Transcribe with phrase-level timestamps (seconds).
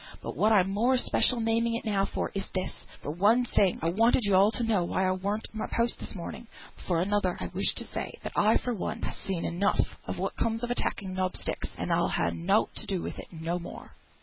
[0.23, 2.71] But what I'm more especial naming it now for is this,
[3.03, 5.99] for one thing I wanted yo all to know why I weren't at my post
[5.99, 6.47] this morning;
[6.87, 10.35] for another, I wish to say, that I, for one, ha' seen enough of what
[10.37, 13.91] comes of attacking knob sticks, and I'll ha nought to do with it no more."